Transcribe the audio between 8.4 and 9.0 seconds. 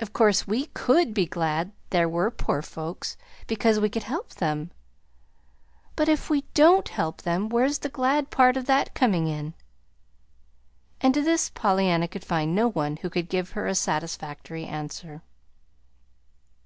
of that